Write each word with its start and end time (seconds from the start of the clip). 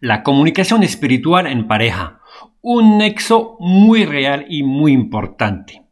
La 0.00 0.22
comunicación 0.22 0.82
espiritual 0.82 1.46
en 1.46 1.66
pareja, 1.68 2.20
un 2.60 2.98
nexo 2.98 3.56
muy 3.60 4.04
real 4.04 4.46
y 4.48 4.62
muy 4.62 4.92
importante. 4.92 5.82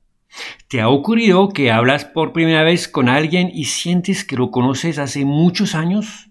¿Te 0.68 0.80
ha 0.80 0.88
ocurrido 0.88 1.50
que 1.50 1.70
hablas 1.70 2.04
por 2.04 2.32
primera 2.32 2.62
vez 2.62 2.88
con 2.88 3.08
alguien 3.08 3.50
y 3.52 3.66
sientes 3.66 4.24
que 4.24 4.36
lo 4.36 4.50
conoces 4.50 4.98
hace 4.98 5.24
muchos 5.24 5.74
años? 5.74 6.30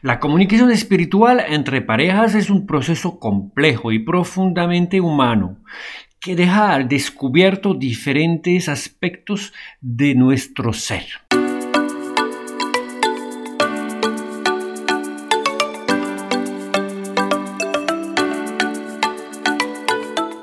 La 0.00 0.20
comunicación 0.20 0.70
espiritual 0.70 1.42
entre 1.48 1.80
parejas 1.80 2.34
es 2.34 2.50
un 2.50 2.66
proceso 2.66 3.18
complejo 3.18 3.92
y 3.92 3.98
profundamente 3.98 5.00
humano 5.00 5.58
que 6.20 6.36
deja 6.36 6.72
al 6.72 6.88
descubierto 6.88 7.74
diferentes 7.74 8.68
aspectos 8.68 9.52
de 9.80 10.14
nuestro 10.14 10.72
ser. 10.72 11.06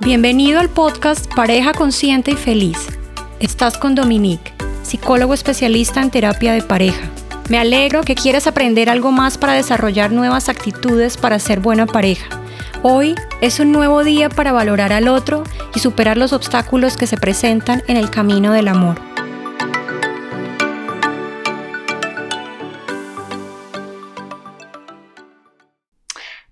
Bienvenido 0.10 0.60
al 0.60 0.70
podcast 0.70 1.32
Pareja 1.36 1.72
Consciente 1.72 2.32
y 2.32 2.36
Feliz. 2.36 2.88
Estás 3.40 3.78
con 3.78 3.94
Dominique, 3.94 4.56
psicólogo 4.82 5.36
especialista 5.36 6.02
en 6.02 6.10
terapia 6.10 6.52
de 6.52 6.64
pareja. 6.64 7.12
Me 7.48 7.60
alegro 7.60 8.02
que 8.02 8.16
quieras 8.16 8.48
aprender 8.48 8.90
algo 8.90 9.12
más 9.12 9.38
para 9.38 9.54
desarrollar 9.54 10.12
nuevas 10.12 10.50
actitudes 10.50 11.16
para 11.16 11.38
ser 11.38 11.60
buena 11.60 11.86
pareja. 11.86 12.28
Hoy 12.82 13.14
es 13.40 13.60
un 13.60 13.72
nuevo 13.72 14.04
día 14.04 14.30
para 14.30 14.52
valorar 14.52 14.94
al 14.94 15.08
otro 15.08 15.44
y 15.76 15.80
superar 15.80 16.18
los 16.18 16.34
obstáculos 16.34 16.98
que 16.98 17.06
se 17.06 17.18
presentan 17.18 17.84
en 17.86 17.96
el 17.96 18.10
camino 18.10 18.52
del 18.52 18.68
amor. 18.68 19.09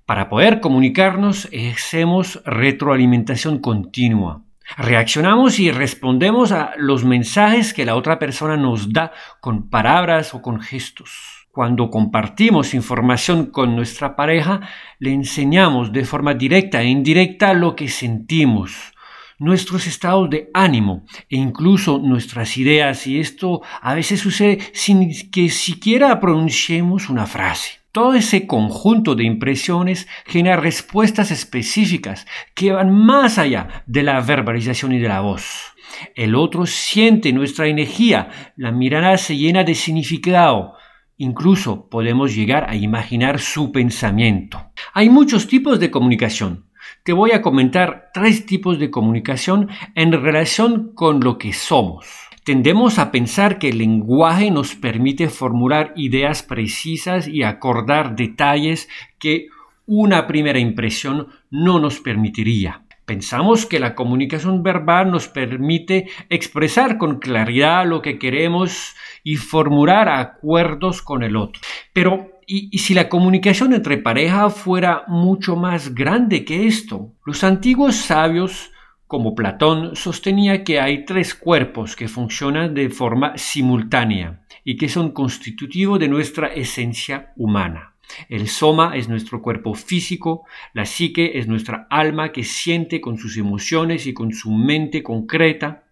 Para 0.07 0.29
poder 0.29 0.61
comunicarnos, 0.61 1.49
hacemos 1.73 2.41
retroalimentación 2.45 3.59
continua. 3.59 4.41
Reaccionamos 4.77 5.59
y 5.59 5.69
respondemos 5.69 6.53
a 6.53 6.71
los 6.77 7.03
mensajes 7.03 7.73
que 7.73 7.83
la 7.83 7.97
otra 7.97 8.17
persona 8.17 8.55
nos 8.55 8.93
da 8.93 9.11
con 9.41 9.69
palabras 9.69 10.33
o 10.33 10.41
con 10.41 10.61
gestos. 10.61 11.45
Cuando 11.51 11.89
compartimos 11.89 12.73
información 12.73 13.47
con 13.47 13.75
nuestra 13.75 14.15
pareja, 14.15 14.61
le 14.97 15.11
enseñamos 15.11 15.91
de 15.91 16.05
forma 16.05 16.33
directa 16.33 16.81
e 16.81 16.85
indirecta 16.85 17.53
lo 17.53 17.75
que 17.75 17.89
sentimos, 17.89 18.93
nuestros 19.39 19.87
estados 19.87 20.29
de 20.29 20.49
ánimo 20.53 21.03
e 21.29 21.35
incluso 21.35 21.99
nuestras 21.99 22.55
ideas 22.55 23.07
y 23.07 23.19
esto 23.19 23.61
a 23.81 23.93
veces 23.93 24.21
sucede 24.21 24.59
sin 24.71 25.29
que 25.31 25.49
siquiera 25.49 26.17
pronunciemos 26.21 27.09
una 27.09 27.25
frase. 27.25 27.81
Todo 27.97 28.13
ese 28.13 28.45
conjunto 28.45 29.15
de 29.15 29.23
impresiones 29.23 30.07
genera 30.27 30.57
respuestas 30.57 31.31
específicas 31.31 32.27
que 32.53 32.71
van 32.71 32.93
más 32.93 33.39
allá 33.39 33.83
de 33.87 34.03
la 34.03 34.21
verbalización 34.21 34.91
y 34.91 34.99
de 34.99 35.07
la 35.07 35.21
voz. 35.21 35.73
El 36.13 36.35
otro 36.35 36.67
siente 36.67 37.33
nuestra 37.33 37.65
energía, 37.65 38.53
la 38.55 38.71
mirada 38.71 39.17
se 39.17 39.35
llena 39.35 39.63
de 39.63 39.73
significado, 39.73 40.73
incluso 41.17 41.89
podemos 41.89 42.35
llegar 42.35 42.69
a 42.69 42.75
imaginar 42.75 43.39
su 43.39 43.71
pensamiento. 43.71 44.73
Hay 44.93 45.09
muchos 45.09 45.47
tipos 45.47 45.79
de 45.79 45.89
comunicación. 45.89 46.67
Te 47.03 47.13
voy 47.13 47.31
a 47.31 47.41
comentar 47.41 48.11
tres 48.13 48.45
tipos 48.45 48.77
de 48.77 48.91
comunicación 48.91 49.69
en 49.95 50.11
relación 50.11 50.93
con 50.93 51.19
lo 51.19 51.39
que 51.39 51.51
somos. 51.51 52.26
Tendemos 52.47 52.97
a 52.97 53.11
pensar 53.11 53.59
que 53.59 53.67
el 53.67 53.79
lenguaje 53.79 54.51
nos 54.51 54.73
permite 54.73 55.27
formular 55.27 55.91
ideas 55.97 56.43
precisas 56.43 57.27
y 57.27 57.43
acordar 57.43 58.15
detalles 58.15 58.87
que 59.19 59.47
una 59.85 60.27
primera 60.27 60.57
impresión 60.57 61.27
no 61.51 61.81
nos 61.81 61.99
permitiría. 61.99 62.83
Pensamos 63.03 63.65
que 63.65 63.81
la 63.81 63.95
comunicación 63.95 64.63
verbal 64.63 65.11
nos 65.11 65.27
permite 65.27 66.07
expresar 66.29 66.97
con 66.97 67.19
claridad 67.19 67.85
lo 67.85 68.01
que 68.01 68.17
queremos 68.17 68.95
y 69.25 69.35
formular 69.35 70.07
acuerdos 70.07 71.01
con 71.01 71.23
el 71.23 71.35
otro. 71.35 71.61
Pero 71.91 72.31
¿Y, 72.49 72.77
si 72.77 72.93
la 72.93 73.09
comunicación 73.09 73.73
entre 73.73 73.97
pareja 73.97 74.49
fuera 74.49 75.03
mucho 75.09 75.57
más 75.57 75.93
grande 75.93 76.45
que 76.45 76.65
esto? 76.65 77.11
Los 77.25 77.43
antiguos 77.43 77.97
sabios 77.97 78.71
como 79.07 79.35
Platón, 79.35 79.95
sostenía 79.95 80.63
que 80.63 80.79
hay 80.79 81.05
tres 81.05 81.33
cuerpos 81.33 81.95
que 81.95 82.07
funcionan 82.07 82.73
de 82.73 82.89
forma 82.89 83.37
simultánea 83.37 84.43
y 84.63 84.75
que 84.75 84.89
son 84.89 85.11
constitutivos 85.11 85.99
de 85.99 86.09
nuestra 86.09 86.47
esencia 86.47 87.31
humana. 87.37 87.93
El 88.29 88.47
soma 88.47 88.95
es 88.95 89.09
nuestro 89.09 89.41
cuerpo 89.41 89.73
físico, 89.73 90.45
la 90.73 90.85
psique 90.85 91.39
es 91.39 91.47
nuestra 91.47 91.87
alma 91.89 92.31
que 92.31 92.43
siente 92.43 93.01
con 93.01 93.17
sus 93.17 93.37
emociones 93.37 94.07
y 94.07 94.13
con 94.13 94.33
su 94.33 94.51
mente 94.51 95.03
concreta, 95.03 95.83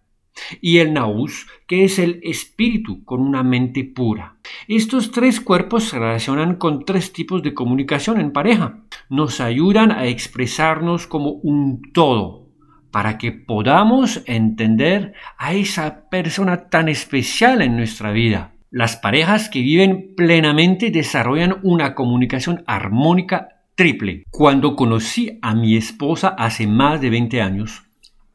y 0.60 0.78
el 0.78 0.92
naus, 0.92 1.46
que 1.66 1.84
es 1.84 1.98
el 1.98 2.20
espíritu 2.22 3.04
con 3.04 3.20
una 3.20 3.42
mente 3.42 3.84
pura. 3.84 4.36
Estos 4.68 5.10
tres 5.10 5.40
cuerpos 5.40 5.84
se 5.84 5.98
relacionan 5.98 6.56
con 6.56 6.84
tres 6.84 7.12
tipos 7.12 7.42
de 7.42 7.54
comunicación 7.54 8.20
en 8.20 8.32
pareja. 8.32 8.84
Nos 9.08 9.40
ayudan 9.40 9.90
a 9.90 10.06
expresarnos 10.06 11.06
como 11.06 11.30
un 11.30 11.80
todo, 11.92 12.45
para 12.90 13.18
que 13.18 13.32
podamos 13.32 14.22
entender 14.26 15.14
a 15.38 15.54
esa 15.54 16.08
persona 16.08 16.68
tan 16.68 16.88
especial 16.88 17.62
en 17.62 17.76
nuestra 17.76 18.12
vida. 18.12 18.52
Las 18.70 18.96
parejas 18.96 19.48
que 19.48 19.60
viven 19.60 20.14
plenamente 20.16 20.90
desarrollan 20.90 21.58
una 21.62 21.94
comunicación 21.94 22.64
armónica 22.66 23.48
triple. 23.74 24.24
Cuando 24.30 24.74
conocí 24.74 25.38
a 25.42 25.54
mi 25.54 25.76
esposa 25.76 26.28
hace 26.28 26.66
más 26.66 27.00
de 27.00 27.10
20 27.10 27.42
años, 27.42 27.84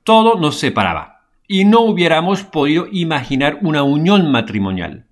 todo 0.03 0.39
nos 0.39 0.59
separaba 0.59 1.22
y 1.47 1.66
no 1.66 1.81
hubiéramos 1.81 2.44
podido 2.44 2.88
imaginar 2.91 3.59
una 3.62 3.83
unión 3.83 4.31
matrimonial. 4.31 5.07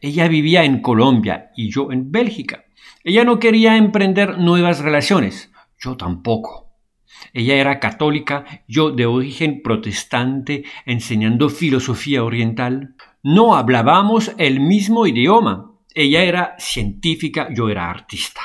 Ella 0.00 0.28
vivía 0.28 0.64
en 0.64 0.80
Colombia 0.80 1.50
y 1.56 1.70
yo 1.70 1.90
en 1.90 2.12
Bélgica. 2.12 2.64
Ella 3.04 3.24
no 3.24 3.38
quería 3.38 3.76
emprender 3.76 4.38
nuevas 4.38 4.80
relaciones, 4.80 5.50
yo 5.78 5.96
tampoco. 5.96 6.71
Ella 7.32 7.56
era 7.56 7.80
católica, 7.80 8.44
yo 8.68 8.90
de 8.90 9.06
origen 9.06 9.62
protestante, 9.62 10.64
enseñando 10.86 11.48
filosofía 11.48 12.24
oriental. 12.24 12.94
No 13.22 13.54
hablábamos 13.54 14.32
el 14.38 14.60
mismo 14.60 15.06
idioma. 15.06 15.72
Ella 15.94 16.22
era 16.22 16.54
científica, 16.58 17.48
yo 17.54 17.68
era 17.68 17.90
artista. 17.90 18.40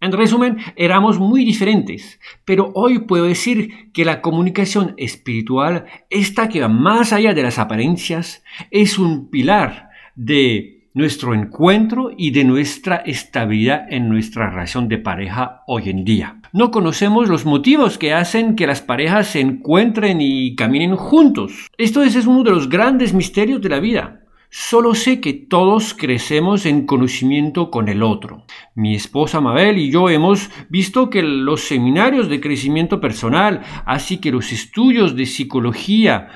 En 0.00 0.12
resumen, 0.12 0.58
éramos 0.76 1.18
muy 1.18 1.44
diferentes, 1.44 2.20
pero 2.44 2.70
hoy 2.74 3.00
puedo 3.00 3.24
decir 3.24 3.90
que 3.92 4.04
la 4.04 4.20
comunicación 4.20 4.94
espiritual, 4.96 5.86
esta 6.08 6.48
que 6.48 6.60
va 6.60 6.68
más 6.68 7.12
allá 7.12 7.34
de 7.34 7.42
las 7.42 7.58
apariencias, 7.58 8.44
es 8.70 8.96
un 8.96 9.28
pilar 9.28 9.90
de 10.14 10.88
nuestro 10.94 11.34
encuentro 11.34 12.12
y 12.16 12.30
de 12.30 12.44
nuestra 12.44 12.96
estabilidad 12.96 13.86
en 13.92 14.08
nuestra 14.08 14.50
relación 14.50 14.88
de 14.88 14.98
pareja 14.98 15.62
hoy 15.66 15.90
en 15.90 16.04
día. 16.04 16.37
No 16.52 16.70
conocemos 16.70 17.28
los 17.28 17.44
motivos 17.44 17.98
que 17.98 18.14
hacen 18.14 18.56
que 18.56 18.66
las 18.66 18.80
parejas 18.80 19.26
se 19.26 19.40
encuentren 19.40 20.22
y 20.22 20.54
caminen 20.56 20.96
juntos. 20.96 21.68
Esto 21.76 22.02
es, 22.02 22.16
uno 22.26 22.42
de 22.42 22.52
los 22.52 22.70
grandes 22.70 23.12
misterios 23.12 23.60
de 23.60 23.68
la 23.68 23.80
vida. 23.80 24.20
Solo 24.48 24.94
sé 24.94 25.20
que 25.20 25.34
todos 25.34 25.92
crecemos 25.92 26.64
en 26.64 26.86
conocimiento 26.86 27.70
con 27.70 27.90
el 27.90 28.02
otro. 28.02 28.46
Mi 28.74 28.94
esposa 28.94 29.42
Mabel 29.42 29.76
y 29.76 29.90
yo 29.90 30.08
hemos 30.08 30.48
visto 30.70 31.10
que 31.10 31.22
los 31.22 31.60
seminarios 31.60 32.30
de 32.30 32.40
crecimiento 32.40 32.98
personal, 32.98 33.60
así 33.84 34.16
que 34.16 34.32
los 34.32 34.50
estudios 34.50 35.14
de 35.16 35.26
psicología, 35.26 36.28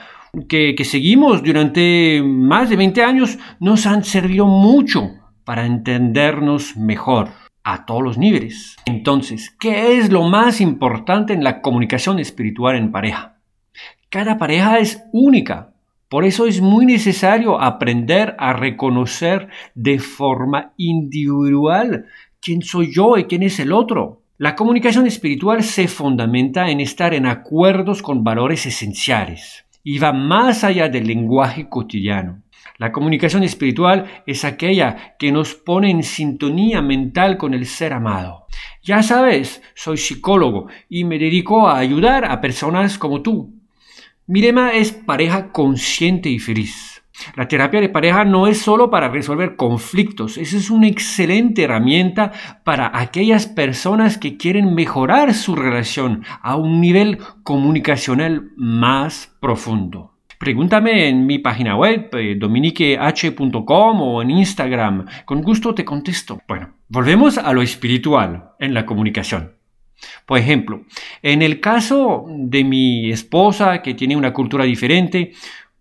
que, 0.46 0.76
seguimos 0.84 1.42
durante 1.42 2.22
más 2.22 2.68
de 2.68 2.76
20 2.76 3.02
años 3.02 3.38
nos 3.60 3.86
han 3.86 4.04
servido 4.04 4.46
mucho 4.46 5.10
para 5.44 5.64
entendernos 5.64 6.76
mejor 6.76 7.41
a 7.64 7.84
todos 7.86 8.02
los 8.02 8.18
niveles. 8.18 8.76
Entonces, 8.86 9.54
¿qué 9.58 9.98
es 9.98 10.10
lo 10.10 10.22
más 10.22 10.60
importante 10.60 11.32
en 11.32 11.44
la 11.44 11.60
comunicación 11.60 12.18
espiritual 12.18 12.76
en 12.76 12.92
pareja? 12.92 13.38
Cada 14.08 14.36
pareja 14.36 14.78
es 14.78 15.02
única. 15.12 15.72
Por 16.08 16.24
eso 16.24 16.46
es 16.46 16.60
muy 16.60 16.84
necesario 16.84 17.60
aprender 17.60 18.36
a 18.38 18.52
reconocer 18.52 19.48
de 19.74 19.98
forma 19.98 20.74
individual 20.76 22.06
quién 22.40 22.60
soy 22.60 22.92
yo 22.92 23.16
y 23.16 23.24
quién 23.24 23.42
es 23.42 23.58
el 23.60 23.72
otro. 23.72 24.20
La 24.36 24.54
comunicación 24.54 25.06
espiritual 25.06 25.62
se 25.62 25.88
fundamenta 25.88 26.68
en 26.68 26.80
estar 26.80 27.14
en 27.14 27.26
acuerdos 27.26 28.02
con 28.02 28.24
valores 28.24 28.66
esenciales 28.66 29.64
y 29.84 29.98
va 29.98 30.12
más 30.12 30.64
allá 30.64 30.88
del 30.88 31.06
lenguaje 31.06 31.68
cotidiano. 31.68 32.41
La 32.78 32.92
comunicación 32.92 33.42
espiritual 33.42 34.22
es 34.26 34.44
aquella 34.44 35.16
que 35.18 35.32
nos 35.32 35.54
pone 35.54 35.90
en 35.90 36.02
sintonía 36.02 36.82
mental 36.82 37.36
con 37.36 37.54
el 37.54 37.66
ser 37.66 37.92
amado. 37.92 38.46
Ya 38.82 39.02
sabes, 39.02 39.62
soy 39.74 39.96
psicólogo 39.96 40.68
y 40.88 41.04
me 41.04 41.18
dedico 41.18 41.68
a 41.68 41.78
ayudar 41.78 42.24
a 42.24 42.40
personas 42.40 42.98
como 42.98 43.22
tú. 43.22 43.54
Mi 44.26 44.40
lema 44.40 44.72
es 44.72 44.92
pareja 44.92 45.52
consciente 45.52 46.28
y 46.28 46.38
feliz. 46.38 47.02
La 47.36 47.46
terapia 47.46 47.80
de 47.80 47.88
pareja 47.88 48.24
no 48.24 48.46
es 48.46 48.58
solo 48.58 48.90
para 48.90 49.08
resolver 49.08 49.56
conflictos, 49.56 50.38
esa 50.38 50.56
es 50.56 50.70
una 50.70 50.88
excelente 50.88 51.62
herramienta 51.62 52.32
para 52.64 52.90
aquellas 52.98 53.46
personas 53.46 54.18
que 54.18 54.36
quieren 54.36 54.74
mejorar 54.74 55.34
su 55.34 55.54
relación 55.54 56.24
a 56.40 56.56
un 56.56 56.80
nivel 56.80 57.18
comunicacional 57.42 58.50
más 58.56 59.36
profundo. 59.40 60.11
Pregúntame 60.42 61.08
en 61.08 61.24
mi 61.24 61.38
página 61.38 61.76
web, 61.76 62.08
eh, 62.14 62.34
dominiqueh.com 62.36 64.00
o 64.00 64.22
en 64.22 64.30
Instagram. 64.32 65.06
Con 65.24 65.40
gusto 65.40 65.72
te 65.72 65.84
contesto. 65.84 66.40
Bueno, 66.48 66.78
volvemos 66.88 67.38
a 67.38 67.52
lo 67.52 67.62
espiritual 67.62 68.50
en 68.58 68.74
la 68.74 68.84
comunicación. 68.84 69.52
Por 70.26 70.40
ejemplo, 70.40 70.82
en 71.22 71.42
el 71.42 71.60
caso 71.60 72.26
de 72.28 72.64
mi 72.64 73.12
esposa 73.12 73.82
que 73.82 73.94
tiene 73.94 74.16
una 74.16 74.32
cultura 74.32 74.64
diferente, 74.64 75.30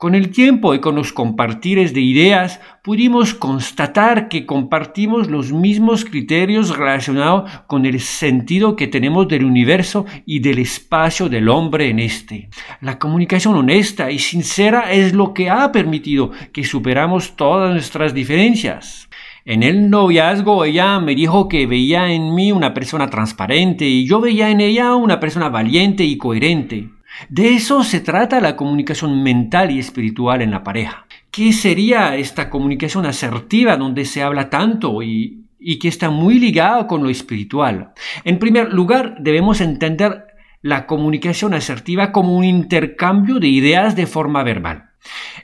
con 0.01 0.15
el 0.15 0.31
tiempo 0.31 0.73
y 0.73 0.79
con 0.79 0.95
los 0.95 1.13
compartires 1.13 1.93
de 1.93 2.01
ideas 2.01 2.59
pudimos 2.81 3.35
constatar 3.35 4.29
que 4.29 4.47
compartimos 4.47 5.29
los 5.29 5.51
mismos 5.51 6.05
criterios 6.05 6.75
relacionados 6.75 7.51
con 7.67 7.85
el 7.85 7.99
sentido 7.99 8.75
que 8.75 8.87
tenemos 8.87 9.27
del 9.27 9.45
universo 9.45 10.07
y 10.25 10.39
del 10.39 10.57
espacio 10.57 11.29
del 11.29 11.49
hombre 11.49 11.91
en 11.91 11.99
este. 11.99 12.49
La 12.81 12.97
comunicación 12.97 13.53
honesta 13.53 14.09
y 14.09 14.17
sincera 14.17 14.91
es 14.91 15.13
lo 15.13 15.35
que 15.35 15.51
ha 15.51 15.71
permitido 15.71 16.31
que 16.51 16.63
superamos 16.63 17.35
todas 17.35 17.71
nuestras 17.71 18.15
diferencias. 18.15 19.07
En 19.45 19.61
el 19.61 19.91
noviazgo 19.91 20.65
ella 20.65 20.99
me 20.99 21.13
dijo 21.13 21.47
que 21.47 21.67
veía 21.67 22.11
en 22.11 22.33
mí 22.33 22.51
una 22.51 22.73
persona 22.73 23.07
transparente 23.11 23.85
y 23.85 24.07
yo 24.07 24.19
veía 24.19 24.49
en 24.49 24.61
ella 24.61 24.95
una 24.95 25.19
persona 25.19 25.49
valiente 25.49 26.03
y 26.03 26.17
coherente. 26.17 26.89
De 27.29 27.53
eso 27.53 27.83
se 27.83 27.99
trata 27.99 28.41
la 28.41 28.55
comunicación 28.55 29.21
mental 29.23 29.71
y 29.71 29.79
espiritual 29.79 30.41
en 30.41 30.51
la 30.51 30.63
pareja. 30.63 31.05
¿Qué 31.29 31.53
sería 31.53 32.15
esta 32.15 32.49
comunicación 32.49 33.05
asertiva 33.05 33.77
donde 33.77 34.05
se 34.05 34.23
habla 34.23 34.49
tanto 34.49 35.01
y, 35.01 35.45
y 35.59 35.79
que 35.79 35.87
está 35.87 36.09
muy 36.09 36.39
ligada 36.39 36.87
con 36.87 37.03
lo 37.03 37.09
espiritual? 37.09 37.93
En 38.23 38.39
primer 38.39 38.73
lugar, 38.73 39.17
debemos 39.19 39.61
entender 39.61 40.25
la 40.61 40.85
comunicación 40.85 41.53
asertiva 41.53 42.11
como 42.11 42.35
un 42.35 42.43
intercambio 42.43 43.39
de 43.39 43.47
ideas 43.47 43.95
de 43.95 44.07
forma 44.07 44.43
verbal. 44.43 44.91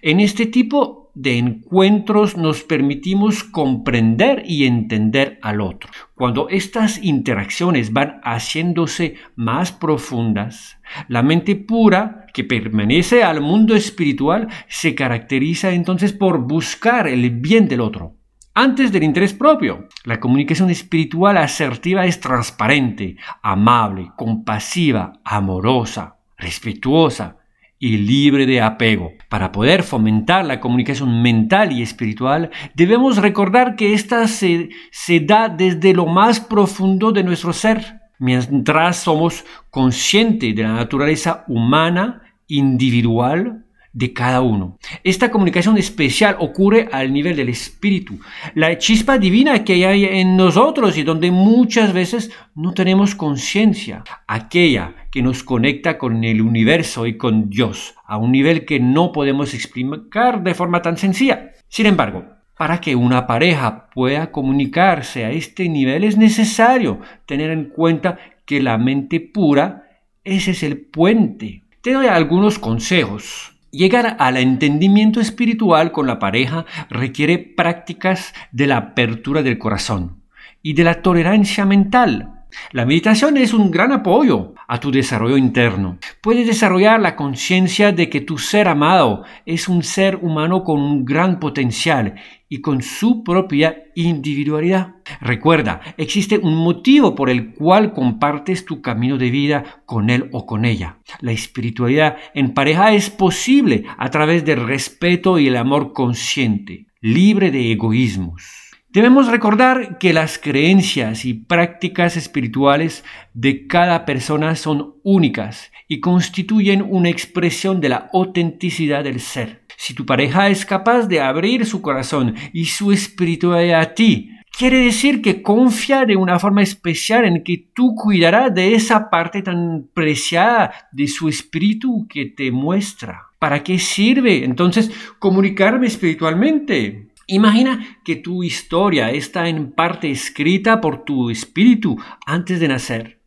En 0.01 0.19
este 0.19 0.45
tipo 0.45 1.06
de 1.17 1.39
encuentros 1.39 2.37
nos 2.37 2.61
permitimos 2.61 3.43
comprender 3.43 4.43
y 4.45 4.67
entender 4.67 5.39
al 5.41 5.61
otro. 5.61 5.89
Cuando 6.13 6.47
estas 6.47 7.03
interacciones 7.03 7.91
van 7.91 8.21
haciéndose 8.23 9.15
más 9.35 9.71
profundas, 9.71 10.79
la 11.07 11.23
mente 11.23 11.55
pura 11.55 12.27
que 12.35 12.43
permanece 12.43 13.23
al 13.23 13.41
mundo 13.41 13.75
espiritual 13.75 14.47
se 14.67 14.93
caracteriza 14.93 15.71
entonces 15.71 16.13
por 16.13 16.47
buscar 16.47 17.07
el 17.07 17.31
bien 17.31 17.67
del 17.67 17.81
otro. 17.81 18.13
Antes 18.53 18.91
del 18.91 19.01
interés 19.01 19.33
propio, 19.33 19.87
la 20.03 20.19
comunicación 20.19 20.69
espiritual 20.69 21.37
asertiva 21.37 22.05
es 22.05 22.19
transparente, 22.19 23.17
amable, 23.41 24.11
compasiva, 24.15 25.13
amorosa, 25.23 26.17
respetuosa, 26.37 27.37
y 27.79 27.97
libre 27.97 28.45
de 28.45 28.61
apego. 28.61 29.11
Para 29.29 29.51
poder 29.51 29.83
fomentar 29.83 30.45
la 30.45 30.59
comunicación 30.59 31.21
mental 31.21 31.71
y 31.71 31.81
espiritual, 31.81 32.49
debemos 32.75 33.17
recordar 33.17 33.75
que 33.75 33.93
ésta 33.93 34.27
se, 34.27 34.69
se, 34.91 35.19
da 35.19 35.49
desde 35.49 35.93
lo 35.93 36.05
más 36.05 36.39
profundo 36.39 37.11
de 37.11 37.23
nuestro 37.23 37.53
ser, 37.53 38.01
mientras 38.19 38.97
somos 38.97 39.45
conscientes 39.69 40.55
de 40.55 40.63
la 40.63 40.73
naturaleza 40.73 41.43
humana, 41.47 42.23
individual, 42.47 43.65
de 43.97 44.13
cada 44.13 44.41
uno. 44.41 44.77
Esta 45.03 45.31
comunicación 45.31 45.75
especial 45.79 46.35
ocurre 46.39 46.87
al 46.91 47.11
nivel 47.11 47.35
del 47.35 47.49
espíritu, 47.49 48.19
la 48.53 48.77
chispa 48.77 49.17
divina 49.17 49.63
que 49.63 49.87
hay 49.87 50.05
en 50.05 50.37
nosotros 50.37 50.99
y 50.99 51.03
donde 51.03 51.31
muchas 51.31 51.93
veces 51.93 52.31
no 52.53 52.75
tenemos 52.75 53.15
conciencia, 53.15 54.03
aquella 54.27 54.93
que 55.09 55.23
nos 55.23 55.41
conecta 55.41 55.97
con 55.97 56.23
el 56.23 56.43
universo 56.43 57.07
y 57.07 57.17
con 57.17 57.49
Dios, 57.49 57.95
a 58.05 58.17
un 58.17 58.31
nivel 58.31 58.65
que 58.65 58.79
no 58.79 59.11
podemos 59.11 59.55
explicar 59.55 60.43
de 60.43 60.53
forma 60.53 60.83
tan 60.83 60.97
sencilla. 60.97 61.53
Sin 61.67 61.87
embargo, 61.87 62.23
para 62.55 62.79
que 62.79 62.95
una 62.95 63.25
pareja 63.25 63.89
pueda 63.89 64.31
comunicarse 64.31 65.25
a 65.25 65.31
este 65.31 65.69
nivel 65.69 66.03
es 66.03 66.17
necesario 66.17 66.99
tener 67.25 67.49
en 67.49 67.65
cuenta 67.65 68.19
que 68.45 68.61
la 68.61 68.77
mente 68.77 69.19
pura, 69.21 69.89
ese 70.23 70.51
es 70.51 70.61
el 70.61 70.77
puente. 70.77 71.63
Te 71.81 71.93
doy 71.93 72.05
algunos 72.05 72.59
consejos 72.59 73.56
Llegar 73.71 74.15
al 74.19 74.37
entendimiento 74.37 75.19
espiritual 75.19 75.91
con 75.91 76.07
la 76.07 76.19
pareja 76.19 76.65
requiere 76.89 77.37
prácticas 77.37 78.33
de 78.51 78.67
la 78.67 78.77
apertura 78.77 79.43
del 79.43 79.57
corazón 79.57 80.23
y 80.61 80.73
de 80.73 80.83
la 80.85 81.01
tolerancia 81.01 81.65
mental. 81.65 82.36
La 82.71 82.85
meditación 82.85 83.37
es 83.37 83.53
un 83.53 83.71
gran 83.71 83.91
apoyo 83.91 84.53
a 84.67 84.79
tu 84.79 84.91
desarrollo 84.91 85.37
interno. 85.37 85.97
Puedes 86.21 86.47
desarrollar 86.47 86.99
la 86.99 87.15
conciencia 87.15 87.91
de 87.91 88.09
que 88.09 88.21
tu 88.21 88.37
ser 88.37 88.67
amado 88.67 89.23
es 89.45 89.67
un 89.67 89.83
ser 89.83 90.17
humano 90.17 90.63
con 90.63 90.81
un 90.81 91.05
gran 91.05 91.39
potencial 91.39 92.15
y 92.49 92.61
con 92.61 92.81
su 92.81 93.23
propia 93.23 93.85
individualidad. 93.95 94.95
Recuerda, 95.21 95.81
existe 95.97 96.37
un 96.37 96.55
motivo 96.55 97.15
por 97.15 97.29
el 97.29 97.53
cual 97.53 97.93
compartes 97.93 98.65
tu 98.65 98.81
camino 98.81 99.17
de 99.17 99.29
vida 99.29 99.81
con 99.85 100.09
él 100.09 100.29
o 100.31 100.45
con 100.45 100.65
ella. 100.65 100.99
La 101.21 101.31
espiritualidad 101.31 102.17
en 102.33 102.53
pareja 102.53 102.93
es 102.93 103.09
posible 103.09 103.83
a 103.97 104.09
través 104.09 104.45
del 104.45 104.65
respeto 104.65 105.39
y 105.39 105.47
el 105.47 105.57
amor 105.57 105.93
consciente, 105.93 106.87
libre 107.01 107.51
de 107.51 107.71
egoísmos. 107.71 108.66
Debemos 108.89 109.27
recordar 109.27 109.97
que 109.97 110.13
las 110.13 110.39
creencias 110.39 111.25
y 111.25 111.33
prácticas 111.33 112.15
espirituales 112.15 113.03
de 113.33 113.67
cada 113.67 114.05
persona 114.05 114.55
son 114.55 114.95
únicas 115.03 115.71
y 115.89 115.99
constituyen 115.99 116.81
una 116.81 117.09
expresión 117.09 117.81
de 117.81 117.89
la 117.89 118.09
autenticidad 118.13 119.03
del 119.03 119.19
ser. 119.19 119.63
Si 119.75 119.93
tu 119.93 120.05
pareja 120.05 120.47
es 120.47 120.65
capaz 120.65 121.07
de 121.07 121.19
abrir 121.19 121.65
su 121.65 121.81
corazón 121.81 122.35
y 122.53 122.65
su 122.65 122.93
espiritualidad 122.93 123.81
a 123.81 123.93
ti, 123.93 124.31
quiere 124.57 124.79
decir 124.85 125.21
que 125.21 125.41
confía 125.41 126.05
de 126.05 126.15
una 126.15 126.39
forma 126.39 126.63
especial 126.63 127.25
en 127.25 127.43
que 127.43 127.69
tú 127.75 127.93
cuidarás 127.93 128.55
de 128.55 128.73
esa 128.73 129.09
parte 129.09 129.41
tan 129.41 129.89
preciada 129.93 130.71
de 130.93 131.07
su 131.07 131.27
espíritu 131.27 132.07
que 132.09 132.25
te 132.25 132.51
muestra. 132.51 133.23
¿Para 133.37 133.63
qué 133.63 133.79
sirve 133.79 134.45
entonces 134.45 134.89
comunicarme 135.19 135.87
espiritualmente? 135.87 137.06
Imagina 137.27 137.99
que 138.05 138.15
tu 138.15 138.41
historia 138.41 139.11
está 139.11 139.49
en 139.49 139.71
parte 139.71 140.09
escrita 140.09 140.79
por 140.79 141.03
tu 141.03 141.29
espíritu 141.29 141.97
antes 142.25 142.61
de 142.61 142.69
nacer. 142.69 143.21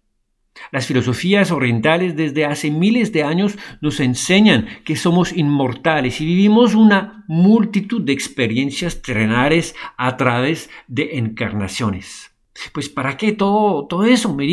Las 0.72 0.86
filosofías 0.86 1.50
orientales 1.50 2.16
desde 2.16 2.46
hace 2.46 2.70
miles 2.70 3.12
de 3.12 3.22
años 3.24 3.58
nos 3.80 4.00
enseñan 4.00 4.66
que 4.84 4.96
somos 4.96 5.32
inmortales 5.32 6.20
y 6.20 6.26
vivimos 6.26 6.74
una 6.74 7.24
multitud 7.28 8.00
de 8.02 8.12
experiencias 8.12 9.02
terrenales 9.02 9.74
a 9.96 10.16
través 10.16 10.70
de 10.88 11.18
encarnaciones. 11.18 12.30
Pues 12.72 12.88
¿para 12.88 13.16
qué 13.16 13.32
todo, 13.32 13.86
todo 13.86 14.04
eso, 14.04 14.34
me? 14.34 14.46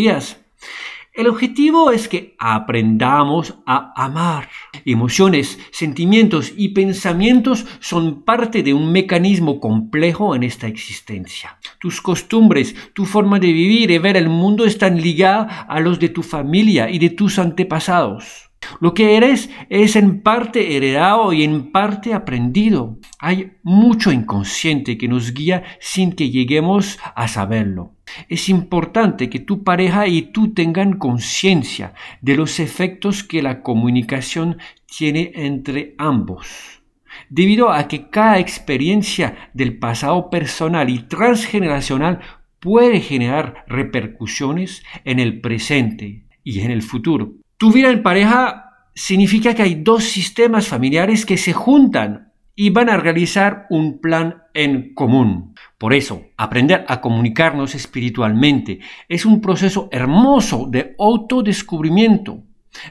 El 1.17 1.27
objetivo 1.29 1.89
es 1.89 2.07
que 2.07 2.35
aprendamos 2.37 3.55
a 3.65 3.91
amar. 3.95 4.49
Emociones, 4.85 5.57
sentimientos 5.71 6.53
y 6.55 6.69
pensamientos 6.69 7.65
son 7.79 8.21
parte 8.21 8.61
de 8.61 8.75
un 8.75 8.91
mecanismo 8.91 9.59
complejo 9.59 10.35
en 10.35 10.43
esta 10.43 10.67
existencia. 10.67 11.57
Tus 11.79 12.01
costumbres, 12.01 12.75
tu 12.93 13.05
forma 13.05 13.39
de 13.39 13.51
vivir 13.51 13.89
y 13.89 13.97
ver 13.97 14.15
el 14.15 14.29
mundo 14.29 14.63
están 14.63 15.01
ligadas 15.01 15.65
a 15.67 15.79
los 15.79 15.99
de 15.99 16.09
tu 16.09 16.21
familia 16.21 16.87
y 16.87 16.99
de 16.99 17.09
tus 17.09 17.39
antepasados. 17.39 18.51
Lo 18.79 18.93
que 18.93 19.17
eres 19.17 19.49
es 19.69 19.95
en 19.95 20.21
parte 20.21 20.77
heredado 20.77 21.33
y 21.33 21.43
en 21.43 21.71
parte 21.71 22.13
aprendido. 22.13 22.99
Hay 23.17 23.53
mucho 23.63 24.11
inconsciente 24.11 24.99
que 24.99 25.07
nos 25.07 25.33
guía 25.33 25.63
sin 25.79 26.11
que 26.11 26.29
lleguemos 26.29 26.99
a 27.15 27.27
saberlo. 27.27 27.96
Es 28.29 28.49
importante 28.49 29.29
que 29.29 29.39
tu 29.39 29.63
pareja 29.63 30.07
y 30.07 30.23
tú 30.23 30.53
tengan 30.53 30.97
conciencia 30.97 31.93
de 32.21 32.35
los 32.35 32.59
efectos 32.59 33.23
que 33.23 33.41
la 33.41 33.61
comunicación 33.61 34.57
tiene 34.85 35.31
entre 35.35 35.95
ambos. 35.97 36.81
Debido 37.29 37.71
a 37.71 37.87
que 37.87 38.09
cada 38.09 38.39
experiencia 38.39 39.49
del 39.53 39.77
pasado 39.77 40.29
personal 40.29 40.89
y 40.89 40.99
transgeneracional 40.99 42.19
puede 42.59 42.99
generar 42.99 43.65
repercusiones 43.67 44.83
en 45.03 45.19
el 45.19 45.41
presente 45.41 46.23
y 46.43 46.61
en 46.61 46.71
el 46.71 46.81
futuro. 46.81 47.33
Tu 47.57 47.71
vida 47.71 47.89
en 47.89 48.03
pareja 48.03 48.67
significa 48.93 49.53
que 49.53 49.63
hay 49.63 49.75
dos 49.75 50.03
sistemas 50.03 50.67
familiares 50.67 51.25
que 51.25 51.37
se 51.37 51.53
juntan 51.53 52.26
y 52.59 52.71
van 52.71 52.89
a 52.89 52.97
realizar 52.97 53.67
un 53.69 54.01
plan 54.01 54.43
en 54.55 54.95
común. 54.95 55.53
Por 55.77 55.93
eso, 55.93 56.23
aprender 56.37 56.85
a 56.87 56.99
comunicarnos 56.99 57.75
espiritualmente 57.75 58.79
es 59.07 59.25
un 59.27 59.41
proceso 59.41 59.87
hermoso 59.91 60.67
de 60.67 60.95
autodescubrimiento. 60.99 62.43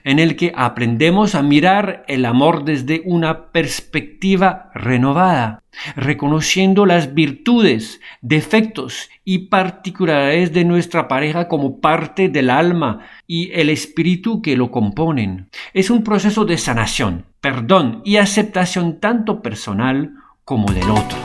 en 0.02 0.18
el 0.18 0.34
que 0.34 0.52
aprendemos 0.56 1.36
a 1.36 1.42
mirar 1.42 2.04
el 2.08 2.24
amor 2.24 2.64
desde 2.64 3.02
una 3.04 3.52
perspectiva 3.52 4.70
renovada, 4.74 5.62
reconociendo 5.94 6.86
las 6.86 7.14
virtudes, 7.14 8.00
defectos 8.20 9.10
y 9.24 9.46
particularidades 9.46 10.52
de 10.52 10.64
nuestra 10.64 11.06
pareja 11.06 11.46
como 11.46 11.80
parte 11.80 12.28
del 12.28 12.50
alma 12.50 13.06
y 13.28 13.52
el 13.52 13.70
espíritu 13.70 14.42
que 14.42 14.56
lo 14.56 14.72
componen. 14.72 15.50
Es 15.72 15.88
un 15.88 16.02
proceso 16.02 16.44
de 16.44 16.58
sanación, 16.58 17.26
perdón 17.46 18.02
y 18.04 18.16
aceptación 18.16 18.98
tanto 18.98 19.40
personal 19.40 20.14
como 20.44 20.72
del 20.72 20.90
otro. 20.90 21.16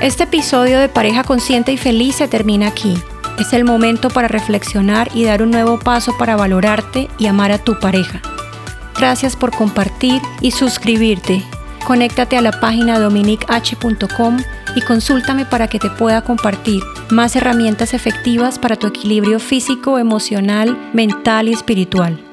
Este 0.00 0.24
episodio 0.24 0.80
de 0.80 0.88
Pareja 0.88 1.22
Consciente 1.22 1.70
y 1.70 1.76
Feliz 1.76 2.14
se 2.14 2.28
termina 2.28 2.68
aquí. 2.68 2.94
Es 3.38 3.52
el 3.52 3.64
momento 3.64 4.08
para 4.08 4.26
reflexionar 4.26 5.10
y 5.12 5.24
dar 5.24 5.42
un 5.42 5.50
nuevo 5.50 5.78
paso 5.78 6.16
para 6.16 6.36
valorarte 6.36 7.10
y 7.18 7.26
amar 7.26 7.52
a 7.52 7.58
tu 7.58 7.78
pareja. 7.78 8.22
Gracias 8.98 9.36
por 9.36 9.50
compartir 9.50 10.22
y 10.40 10.52
suscribirte. 10.52 11.42
Conéctate 11.86 12.38
a 12.38 12.40
la 12.40 12.52
página 12.52 12.98
dominich.com 12.98 14.38
y 14.74 14.80
consúltame 14.82 15.44
para 15.44 15.68
que 15.68 15.78
te 15.78 15.90
pueda 15.90 16.22
compartir 16.22 16.82
más 17.10 17.36
herramientas 17.36 17.94
efectivas 17.94 18.58
para 18.58 18.76
tu 18.76 18.86
equilibrio 18.86 19.38
físico, 19.38 19.98
emocional, 19.98 20.90
mental 20.92 21.48
y 21.48 21.52
espiritual. 21.52 22.27